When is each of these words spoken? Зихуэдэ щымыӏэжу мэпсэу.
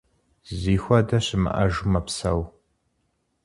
Зихуэдэ 0.59 1.17
щымыӏэжу 1.25 1.89
мэпсэу. 1.91 2.41